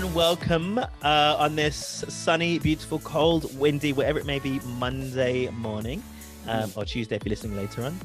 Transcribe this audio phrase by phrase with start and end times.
[0.00, 6.02] welcome uh, on this sunny, beautiful, cold, windy, whatever it may be, Monday morning.
[6.48, 7.96] Um, or Tuesday if you're listening later on.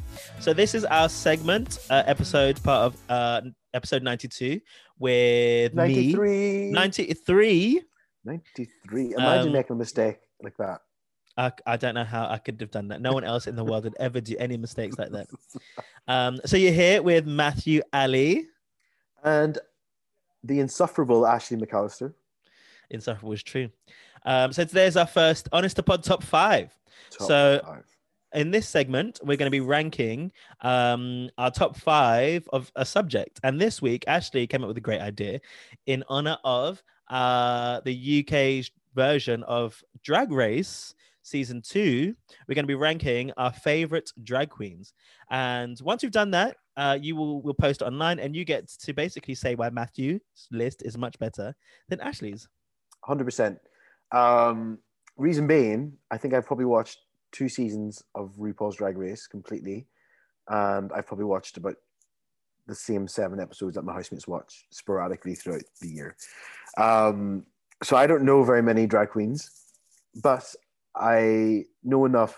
[0.42, 3.42] So this is our segment, uh, episode part of uh,
[3.74, 4.62] episode 92
[5.00, 6.30] with 93.
[6.68, 6.72] me.
[6.72, 7.82] 93.
[8.26, 9.14] 93.
[9.14, 10.82] Imagine Um, making a mistake like that.
[11.36, 13.02] I, I don't know how I could have done that.
[13.02, 15.28] No one else in the world would ever do any mistakes like that.
[16.10, 18.46] Um, so you're here with Matthew Ali.
[19.26, 19.58] And
[20.48, 22.14] the insufferable Ashley McAllister.
[22.90, 23.70] Insufferable is true.
[24.26, 26.74] Um, so today's our first Honest to Pod top five.
[27.12, 27.84] Top So- five.
[28.34, 30.32] in this segment, we're going to be ranking
[30.62, 33.40] um, our top five of a subject.
[33.44, 35.40] And this week, Ashley came up with a great idea
[35.86, 40.94] in honor of uh, the UK's version of Drag Race
[41.28, 42.16] season two.
[42.48, 44.94] We're going to be ranking our favorite drag queens.
[45.30, 48.94] And once we've done that, uh, you will will post online, and you get to
[48.94, 51.56] basically say why Matthew's list is much better
[51.90, 52.48] than Ashley's.
[53.08, 53.58] 100%.
[54.12, 54.80] Um,
[55.18, 57.00] reason being, I think I've probably watched
[57.32, 59.88] two seasons of RuPaul's Drag Race completely.
[60.48, 61.76] And I've probably watched about
[62.68, 66.16] the same seven episodes that my housemates watch sporadically throughout the year.
[66.78, 67.46] Um,
[67.84, 69.50] so I don't know very many drag queens,
[70.22, 70.54] but
[71.00, 72.36] I know enough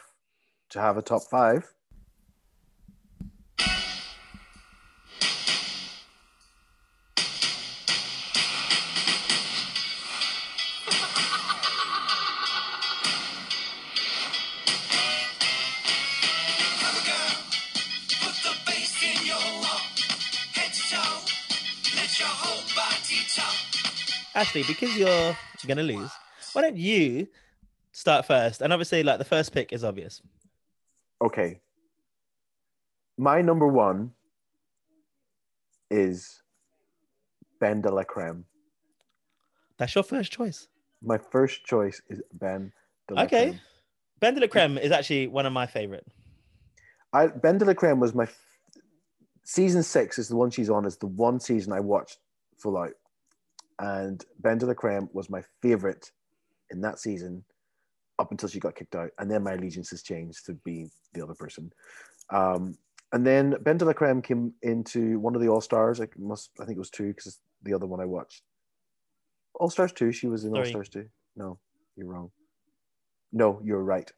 [0.71, 1.71] to have a top five.
[24.35, 25.35] Ashley, because you're
[25.67, 26.11] gonna lose,
[26.53, 27.27] why don't you
[27.99, 28.61] start first?
[28.61, 30.21] And obviously, like the first pick is obvious.
[31.21, 31.59] okay.
[33.17, 34.11] My number one
[35.91, 36.41] is
[37.59, 38.45] Ben de la Creme.
[39.77, 40.69] That's your first choice.
[41.01, 42.71] My first choice is Ben
[43.09, 43.47] de la Okay.
[43.49, 43.59] Creme.
[44.21, 46.05] Ben de la Creme is actually one of my favorite.
[47.11, 48.39] I, ben de la Creme was my f-
[49.43, 50.85] season six is the one she's on.
[50.85, 52.19] Is the one season I watched
[52.57, 52.93] full out,
[53.79, 56.09] and Ben de la Creme was my favorite
[56.71, 57.43] in that season
[58.19, 61.33] up until she got kicked out, and then my allegiances changed to be the other
[61.33, 61.71] person.
[62.29, 62.77] Um,
[63.13, 65.99] and then Ben de la Creme came into one of the All Stars.
[65.99, 68.43] I must, I think it was two because it's the other one I watched.
[69.55, 70.11] All Stars two.
[70.11, 70.63] She was in All.
[70.65, 71.07] Stars two.
[71.35, 71.57] No,
[71.95, 72.29] you're wrong.
[73.31, 74.11] No, you're right.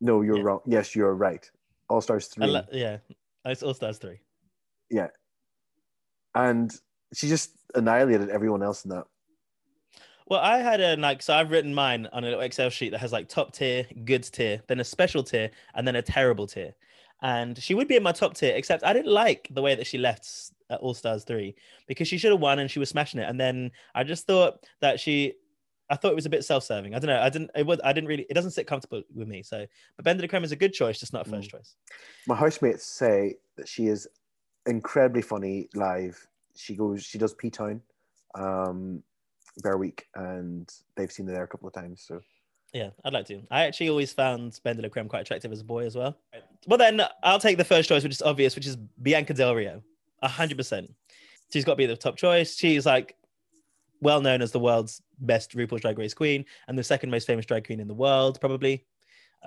[0.00, 0.42] No, you're Yeah.
[0.44, 0.60] wrong.
[0.66, 1.50] Yes, you're right.
[1.88, 2.46] All Stars three.
[2.46, 2.98] lo- yeah,
[3.44, 4.20] it's All Stars three.
[4.90, 5.08] Yeah.
[6.34, 6.72] And
[7.14, 9.06] she just annihilated everyone else in that.
[10.32, 13.12] Well, I had a like, so I've written mine on an Excel sheet that has
[13.12, 16.72] like top tier, goods tier, then a special tier, and then a terrible tier.
[17.20, 19.86] And she would be in my top tier, except I didn't like the way that
[19.86, 20.26] she left
[20.70, 21.54] at All Stars 3
[21.86, 23.28] because she should have won and she was smashing it.
[23.28, 25.34] And then I just thought that she,
[25.90, 26.94] I thought it was a bit self serving.
[26.94, 27.20] I don't know.
[27.20, 29.42] I didn't, it was, I didn't really, it doesn't sit comfortable with me.
[29.42, 29.66] So,
[29.96, 31.76] but Ben de Creme is a good choice, just not a first choice.
[32.26, 34.08] My housemates say that she is
[34.64, 36.26] incredibly funny live.
[36.56, 37.82] She goes, she does P Town,
[38.34, 39.02] um,
[39.62, 42.04] Bear Week, and they've seen her there a couple of times.
[42.06, 42.20] So
[42.72, 43.42] Yeah, I'd like to.
[43.50, 46.16] I actually always found Ben de la Creme quite attractive as a boy as well.
[46.66, 49.82] Well, then I'll take the first choice, which is obvious, which is Bianca Del Rio.
[50.22, 50.90] A hundred percent.
[51.52, 52.56] She's got to be the top choice.
[52.56, 53.16] She's like
[54.00, 57.46] well known as the world's best RuPaul's Drag Race queen and the second most famous
[57.46, 58.84] drag queen in the world, probably.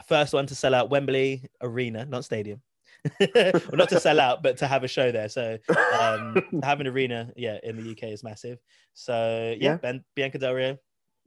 [0.07, 2.61] First one to sell out Wembley Arena, not stadium.
[3.19, 5.29] well, not to sell out, but to have a show there.
[5.29, 5.57] So
[5.99, 8.59] um, to have an arena, yeah, in the UK is massive.
[8.93, 9.77] So yeah, Yeah.
[9.77, 10.77] Ben, Bianca Del Rio.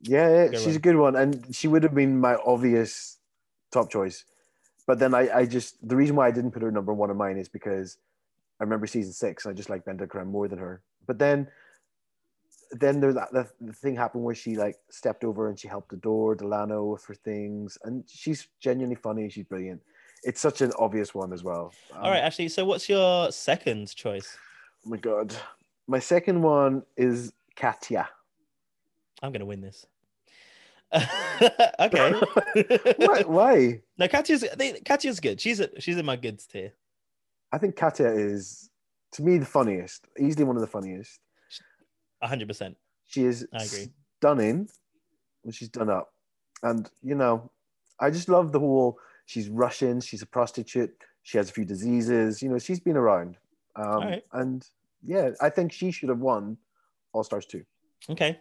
[0.03, 0.77] yeah, yeah, she's one.
[0.77, 3.19] a good one, and she would have been my obvious
[3.71, 4.25] top choice.
[4.87, 7.17] But then I, I just the reason why I didn't put her number one in
[7.17, 7.99] mine is because
[8.59, 9.47] I remember season six.
[9.47, 10.83] I just like Ben de la Creme more than her.
[11.07, 11.47] But then,
[12.73, 15.93] then there that the, the thing happened where she like stepped over and she helped
[15.93, 19.29] Adore Delano with her things, and she's genuinely funny.
[19.29, 19.83] She's brilliant.
[20.25, 21.73] It's such an obvious one as well.
[21.93, 22.49] Um, All right, Ashley.
[22.49, 24.37] So what's your second choice?
[24.87, 25.35] Oh my god,
[25.87, 28.09] my second one is Katya.
[29.23, 29.87] I'm gonna win this.
[31.81, 32.13] okay.
[32.97, 33.23] why?
[33.27, 33.83] Why?
[33.99, 34.45] No, Katya's
[34.85, 35.41] Katya's good.
[35.41, 36.73] She's a, she's in my goods tier.
[37.53, 38.71] I think Katya is
[39.13, 40.07] to me the funniest.
[40.19, 41.21] Easily one of the funniest.
[42.23, 42.77] hundred percent.
[43.07, 43.89] She is I agree.
[44.19, 44.69] stunning
[45.43, 46.13] when she's done up.
[46.63, 47.51] And, you know,
[47.99, 50.91] I just love the whole she's Russian, she's a prostitute,
[51.23, 53.37] she has a few diseases, you know, she's been around.
[53.77, 54.25] Um, Alright.
[54.33, 54.67] And
[55.05, 56.57] yeah, I think she should have won
[57.13, 57.63] All Stars 2.
[58.11, 58.39] Okay.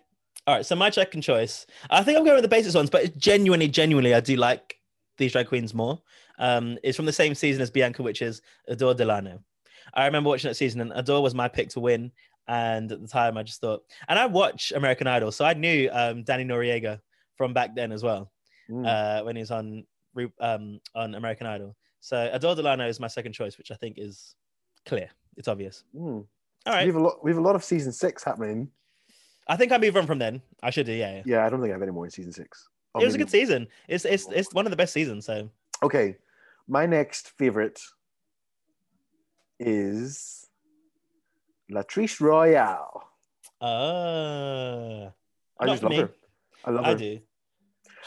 [0.47, 0.65] All right.
[0.65, 1.65] So my second choice.
[1.89, 4.77] I think I'm going with the basics ones, but genuinely, genuinely, I do like
[5.17, 6.01] these drag queens more.
[6.39, 9.39] Um, it's from the same season as Bianca, which is Adore Delano.
[9.93, 12.11] I remember watching that season, and Adore was my pick to win.
[12.47, 15.89] And at the time, I just thought, and I watch American Idol, so I knew
[15.91, 17.01] um, Danny Noriega
[17.35, 18.31] from back then as well
[18.69, 18.85] Mm.
[18.85, 19.85] uh, when he was on
[20.39, 21.75] um, on American Idol.
[21.99, 24.35] So Adore Delano is my second choice, which I think is
[24.85, 25.09] clear.
[25.35, 25.83] It's obvious.
[25.95, 26.25] Mm.
[26.65, 27.23] All We have a lot.
[27.23, 28.69] We have a lot of season six happening.
[29.47, 30.41] I think I move on from then.
[30.61, 31.15] I should do, yeah.
[31.17, 31.23] yeah.
[31.25, 32.67] Yeah, I don't think I have any more in season six.
[32.93, 33.67] Or It was a good season.
[33.87, 35.25] It's it's it's one of the best seasons.
[35.25, 35.49] So
[35.83, 36.17] Okay,
[36.67, 37.79] my next favorite
[39.59, 40.47] is
[41.71, 43.03] Latrice Royale.
[43.61, 45.09] uh,
[45.59, 45.97] I just love me.
[45.97, 46.11] her.
[46.65, 46.93] I love I her.
[46.93, 47.19] I do.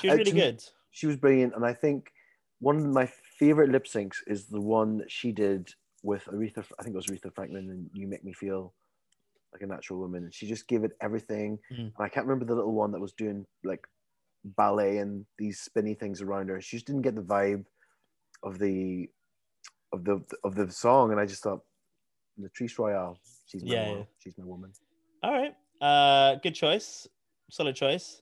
[0.01, 0.65] She was Uh, really good.
[1.01, 2.13] She was brilliant, and I think
[2.59, 3.07] one of my
[3.39, 5.71] favorite lip syncs is the one that she did
[6.03, 6.63] with Aretha.
[6.79, 8.75] I think it was Aretha Franklin, and "You Make Me Feel
[9.51, 11.59] Like a Natural Woman." And she just gave it everything.
[11.73, 11.87] Mhm.
[11.97, 13.87] And I can't remember the little one that was doing like
[14.45, 16.61] ballet and these spinny things around her.
[16.61, 17.65] She just didn't get the vibe
[18.43, 19.09] of the
[19.93, 21.65] of the of the song, and I just thought
[22.39, 24.05] Latrice Royale, she's my yeah.
[24.19, 24.71] she's my woman.
[25.23, 25.57] All right.
[25.81, 27.09] Uh, good choice.
[27.51, 28.21] Solid choice.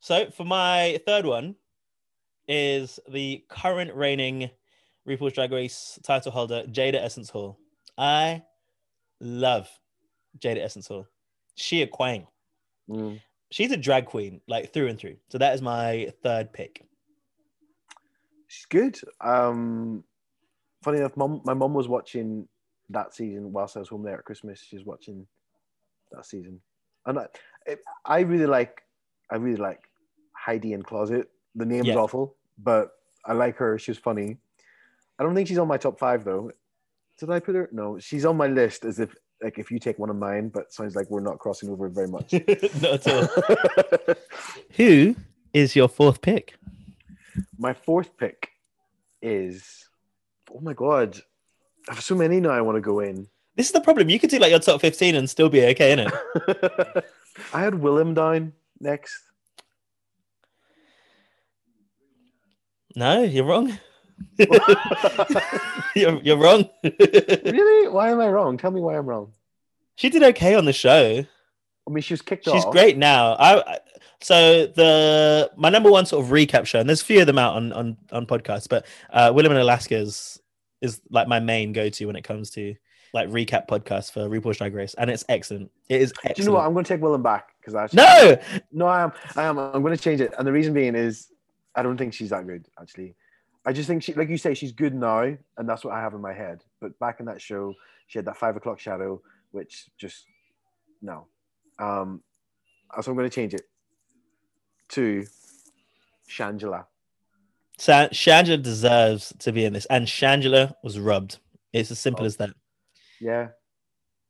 [0.00, 1.56] So for my third one
[2.50, 4.50] is the current reigning
[5.08, 7.58] RuPaul's Drag Race title holder, Jada Essence Hall.
[7.96, 8.42] I
[9.20, 9.68] love
[10.40, 11.06] Jada Essence Hall.
[11.54, 12.26] She a quang.
[12.90, 13.20] Mm.
[13.52, 15.16] She's a drag queen, like through and through.
[15.28, 16.84] So that is my third pick.
[18.48, 18.98] She's good.
[19.20, 20.02] Um,
[20.82, 22.48] funny enough, mom, my mom was watching
[22.88, 24.60] that season whilst I was home there at Christmas.
[24.60, 25.24] She was watching
[26.10, 26.60] that season,
[27.06, 27.26] and I,
[28.04, 28.82] I really like,
[29.30, 29.80] I really like
[30.36, 31.28] Heidi N Closet.
[31.54, 31.96] The name's Yeah.
[31.96, 32.90] awful, but
[33.24, 33.78] I like her.
[33.78, 34.38] She was funny.
[35.18, 36.50] I don't think she's on my top five though.
[37.18, 37.68] Did I put her?
[37.72, 40.72] No, she's on my list as if like if you take one of mine, but
[40.72, 42.32] sounds like we're not crossing over very much.
[42.82, 44.14] Not at all.
[44.76, 45.16] Who
[45.52, 46.54] is your fourth pick?
[47.58, 48.50] my fourth pick
[49.22, 49.88] is
[50.54, 51.20] oh my god.
[51.88, 53.26] I have so many now I want to go in.
[53.56, 54.08] This is the problem.
[54.08, 57.04] You could do like your top 15 and still be okay, innit?
[57.52, 59.29] I had Willam down next.
[62.96, 63.78] No, you're wrong.
[65.94, 66.68] you're, you're wrong.
[66.82, 67.88] really?
[67.88, 68.56] Why am I wrong?
[68.58, 69.32] Tell me why I'm wrong.
[69.96, 71.24] she did okay on the show.
[71.88, 72.62] I mean, she was kicked She's off.
[72.64, 73.34] She's great now.
[73.34, 73.78] I I-
[74.22, 77.38] so the my number one sort of recap show, and there's a few of them
[77.38, 80.38] out on on on podcasts, but uh, Willam and Alaska's
[80.82, 82.74] is like my main go to when it comes to
[83.14, 85.70] like recap podcasts for RuPaul's Drag Race, and it's excellent.
[85.88, 86.36] It is excellent.
[86.36, 86.66] Do you know what?
[86.66, 88.36] I'm going to take Willam back because I no,
[88.72, 89.12] no, I am.
[89.36, 89.58] I am.
[89.58, 91.28] I'm going to change it, and the reason being is
[91.74, 92.66] I don't think she's that good.
[92.80, 93.14] Actually,
[93.64, 95.20] I just think she, like you say, she's good now,
[95.56, 96.64] and that's what I have in my head.
[96.80, 97.74] But back in that show,
[98.06, 99.20] she had that five o'clock shadow,
[99.52, 100.26] which just
[101.02, 101.26] no.
[101.78, 102.22] Um,
[103.00, 103.62] so I'm going to change it
[104.90, 105.24] to
[106.28, 106.86] Shangela.
[107.78, 111.38] Sa- Shangela deserves to be in this, and Shangela was rubbed.
[111.72, 112.26] It's as simple Oh.
[112.26, 112.50] as that.
[113.20, 113.48] Yeah,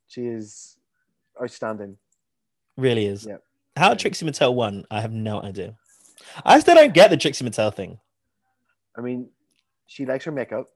[0.08, 0.76] she is
[1.40, 1.96] outstanding.
[2.76, 3.26] Really is.
[3.26, 3.38] Yeah.
[3.76, 3.94] How Yeah.
[3.94, 5.76] Trixie Mattel won, I have no idea.
[6.44, 7.98] I still don't get the Trixie Mattel thing.
[8.96, 9.28] I mean,
[9.86, 10.66] she likes her makeup,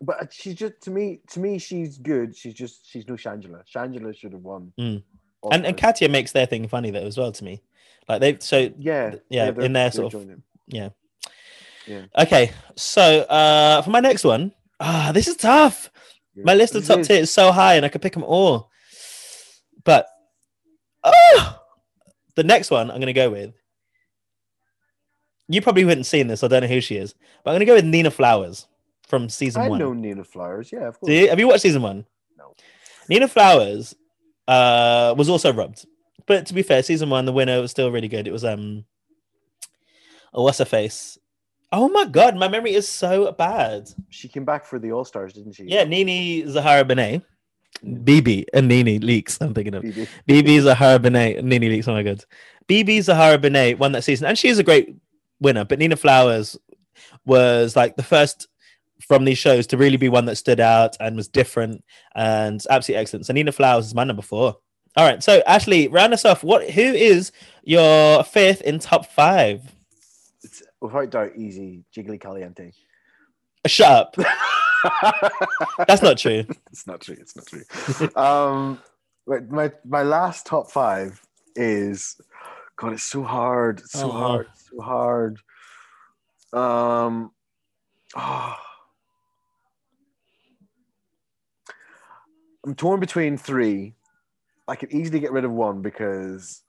[0.00, 1.20] but she's just to me.
[1.30, 2.36] To me, she's good.
[2.36, 3.62] She's just she's no Shangela.
[3.72, 4.72] Shangela should have won.
[4.78, 5.02] Mm.
[5.50, 5.76] And, and.
[5.76, 7.62] Katya makes their thing funny though as well to me.
[8.08, 10.42] Like they so yeah, yeah, they're- in their sort of- joining.
[12.18, 12.52] okay.
[12.76, 15.90] So uh for my next one, ah, this is tough.
[16.34, 16.44] Yeah.
[16.46, 18.70] My list of top tier is so high and I could pick them all.
[19.84, 20.06] But
[21.04, 21.58] oh
[22.34, 23.54] the next one I'm gonna go with.
[25.52, 27.74] You probably wouldn't seen this, I don't know who she is, but I'm gonna go
[27.74, 28.66] with Nina Flowers
[29.06, 29.82] from season I one.
[29.82, 30.72] I know Nina Flowers.
[30.72, 31.12] Yeah, of course.
[31.12, 32.06] You, have you watched season one?
[32.38, 32.54] No.
[33.10, 33.94] Nina Flowers
[34.48, 35.84] uh, was also rubbed,
[36.24, 38.26] but to be fair, season one the winner was still really good.
[38.26, 38.86] It was um,
[40.32, 41.18] oh, what's her face?
[41.70, 43.90] Oh my god, my memory is so bad.
[44.08, 45.64] She came back for the All Stars, didn't she?
[45.64, 47.20] Yeah, Nini Zahara Benet,
[47.84, 49.38] BeBe and Nini leaks.
[49.40, 50.08] I'm thinking of BeBe.
[50.26, 51.88] BeBe Zahara Benet, Nini leaks.
[51.88, 52.24] Oh my god,
[52.68, 54.96] BeBe Zahara Benet won that season, and she is a great
[55.42, 55.64] winner.
[55.64, 56.56] But Nina Flowers
[57.24, 58.48] was like the first
[59.06, 61.84] from these shows to really be one that stood out and was different
[62.14, 63.26] and absolutely excellent.
[63.26, 64.56] So Nina Flowers is my number four.
[64.96, 66.44] All right, so Ashley, round us off.
[66.44, 66.70] What?
[66.70, 67.32] Who is
[67.62, 69.62] your fifth in top five?
[70.42, 71.84] It's without doubt easy.
[71.96, 72.72] Jiggly Caliente.
[73.66, 74.16] Shut up.
[75.86, 76.44] That's not true.
[76.70, 77.16] it's not true.
[77.18, 78.22] It's not true.
[78.22, 78.78] um,
[79.26, 81.20] my my last top five
[81.56, 82.20] is
[82.82, 82.92] God.
[82.94, 83.78] It's so hard.
[83.80, 84.10] It's so Oh.
[84.10, 84.46] hard.
[84.56, 85.38] So hard.
[86.52, 87.30] Um.
[88.16, 88.60] ah.
[92.66, 93.94] I'm torn between three.
[94.68, 96.62] I could easily get rid of one because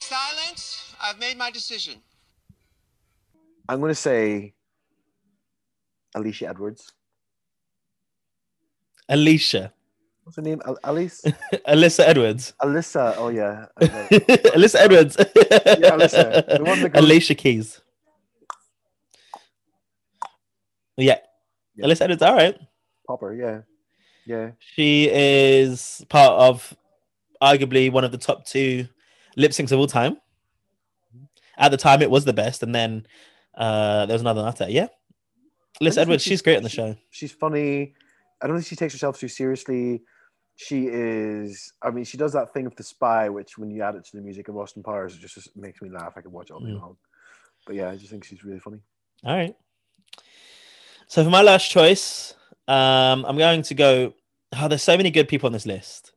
[0.00, 0.94] Silence.
[1.00, 2.02] I've made my decision.
[3.68, 4.54] I'm going to say
[6.14, 6.92] Alicia Edwards.
[9.08, 9.72] Alicia.
[10.26, 10.60] What's her name?
[10.66, 11.22] Al- Alice?
[11.68, 12.52] Alyssa Edwards.
[12.60, 13.14] Alyssa.
[13.16, 13.66] Oh yeah.
[13.80, 15.16] Alyssa Edwards.
[15.18, 16.58] Yeah, Alyssa.
[16.58, 17.80] The one that goes- Alicia Keys.
[20.96, 21.18] Yeah.
[21.76, 21.86] Yeah.
[21.86, 22.22] Alyssa Edwards.
[22.22, 22.58] All right.
[23.06, 23.34] Popper.
[23.34, 23.60] Yeah.
[24.26, 24.50] Yeah.
[24.58, 26.76] She is part of
[27.40, 28.88] arguably one of the top two
[29.36, 30.16] lip syncs of all time.
[31.58, 33.06] At the time, it was the best, and then
[33.56, 34.68] uh, there was another after.
[34.68, 34.88] Yeah,
[35.80, 36.22] Liz Edwards.
[36.22, 36.96] she's- She's great on the show.
[37.10, 37.94] She's funny.
[38.42, 40.02] I don't think she takes herself too seriously.
[40.56, 41.72] She is.
[41.82, 44.16] I mean, she does that thing with the spy, which when you add it to
[44.16, 46.14] the music of Austin Powers, it just, just makes me laugh.
[46.16, 46.80] I could watch it all day Mm.
[46.80, 46.96] long.
[47.66, 48.78] But yeah, I just think she's really funny.
[49.24, 49.54] All right.
[51.08, 52.34] So for my last choice,
[52.68, 54.14] um, I'm going to go.
[54.56, 56.12] Oh, there's so many good people on this list.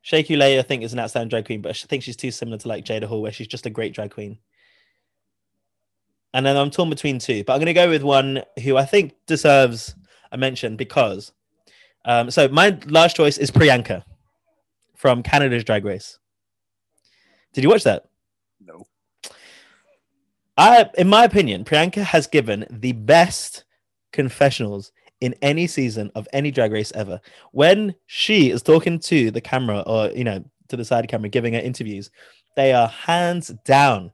[0.00, 2.56] Shea Couleé, I think, is an outstanding drag queen, but I think she's too similar
[2.58, 4.38] to like Jada Hall, where she's just a great drag queen.
[6.32, 8.84] And then I'm torn between two, but I'm going to go with one who I
[8.86, 9.94] think deserves
[10.32, 11.32] a mention because.
[12.04, 14.04] Um, so my last choice is Priyanka
[14.94, 16.18] from Canada's Drag Race.
[17.52, 18.06] Did you watch that?
[18.60, 18.84] No.
[20.56, 23.64] I, in my opinion, Priyanka has given the best
[24.12, 27.20] confessionals in any season of any drag race ever.
[27.52, 31.54] When she is talking to the camera or, you know, to the side camera, giving
[31.54, 32.10] her interviews,
[32.56, 34.12] they are hands down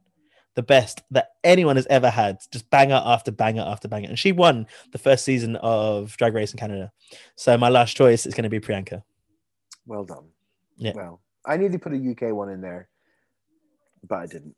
[0.54, 2.38] the best that anyone has ever had.
[2.50, 4.08] Just banger after banger after banger.
[4.08, 6.90] And she won the first season of Drag Race in Canada.
[7.36, 9.02] So my last choice is going to be Priyanka.
[9.86, 10.24] Well done.
[10.76, 10.92] Yeah.
[10.94, 12.88] Well, I nearly put a UK one in there,
[14.08, 14.56] but I didn't.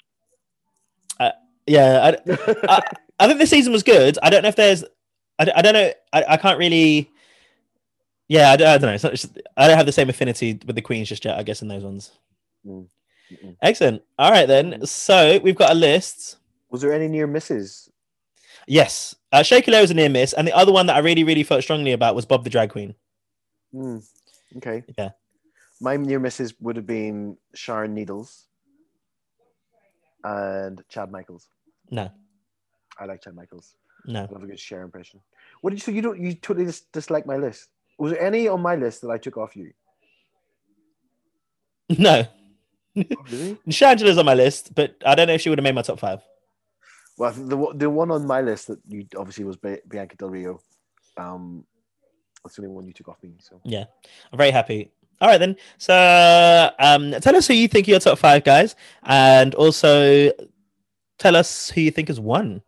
[1.65, 2.83] Yeah, I,
[3.21, 4.19] I think the season was good.
[4.21, 4.83] I don't know if there's,
[5.39, 7.09] I, don't- I don't know, I, I can't really,
[8.27, 8.95] yeah, I, don't- I don't know.
[9.11, 11.69] It's- I don't have the same affinity with the Queens just yet, I guess, in
[11.69, 12.11] those ones.
[12.67, 12.89] Mm,
[13.33, 13.57] mm-mm.
[13.63, 14.03] Excellent.
[14.19, 14.87] All right, then.
[14.87, 16.37] So we've got a list.
[16.71, 17.91] Was there any near misses?
[18.67, 19.15] Yes.
[19.33, 20.33] Uh, Shea Couleé was a near miss.
[20.33, 22.71] And the other one that I really, really felt strongly about was Bob the Drag
[22.71, 22.95] Queen.
[23.73, 23.99] Hmm.
[24.57, 24.85] Okay.
[24.99, 25.11] Yeah.
[25.81, 28.47] My near misses would have been Sharon Needles
[30.23, 31.49] and Chad Michaels.
[31.91, 32.11] No,
[32.99, 33.75] I like Chad Michaels.
[34.07, 34.21] no.
[34.21, 35.21] I love a good Cher impression.
[35.61, 35.83] What did you?
[35.83, 36.21] So you don't?
[36.21, 37.69] You totally dis- dislike my list.
[37.99, 39.73] Was there any on my list that I took off you?
[41.99, 42.25] No.
[42.97, 43.59] Oh, really?
[43.69, 45.99] Shangela's on my list, but I don't know if she would have made my top
[45.99, 46.21] five.
[47.19, 50.17] Well, I think the one- the one on my list that you obviously was Bianca
[50.17, 50.61] Del Rio.
[51.17, 51.65] Um,
[52.43, 53.35] that's the only one you took off me.
[53.39, 53.85] So yeah,
[54.33, 54.91] I'm very happy.
[55.21, 55.57] All right then.
[55.79, 60.33] So um, tell us who you think your top five guys, and also
[61.19, 62.63] tell us who you think has won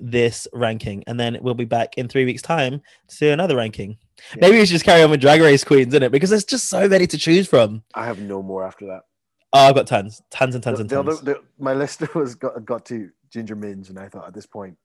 [0.00, 3.96] this ranking, and then we'll be back in three weeks' time to do another ranking.
[4.32, 4.38] Yeah.
[4.42, 6.12] Maybe we should just carry on with Drag Race Queens, isn't it?
[6.12, 7.82] Because there's just so many to choose from.
[7.94, 9.02] I have no more after that.
[9.52, 11.20] Oh, I've got tons, tons and tons The, and the tons.
[11.20, 14.46] other, the, my list was got, got to Ginger Minge, and I thought at this
[14.46, 14.76] point,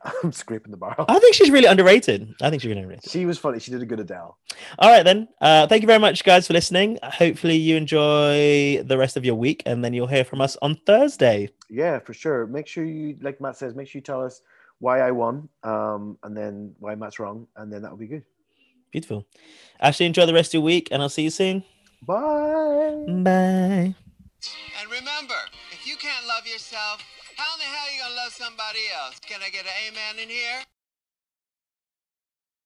[0.22, 1.06] I'm scraping the barrel.
[1.08, 2.32] I think she's really underrated.
[2.40, 3.10] I think she's really underrated.
[3.10, 3.58] She was funny.
[3.58, 4.38] She did a good Adele.
[4.78, 5.28] All right, then.
[5.40, 6.98] Uh, thank you very much, guys, for listening.
[7.02, 10.76] Hopefully, you enjoy the rest of your week, and then you'll hear from us on
[10.86, 11.48] Thursday.
[11.68, 12.46] Yeah, for sure.
[12.46, 14.40] Make sure you, like Matt says, make sure you tell us
[14.78, 18.24] why I won, um, and then why Matt's wrong, and then that will be good.
[18.92, 19.26] Beautiful.
[19.80, 21.64] Ashley, enjoy the rest of your week, and I'll see you soon.
[22.06, 23.04] Bye.
[23.08, 23.94] Bye.
[24.80, 25.34] And remember,
[25.72, 27.02] if you can't love yourself,
[27.36, 29.20] how in the hell are you gonna love somebody else?
[29.20, 30.62] Can I get an amen in here?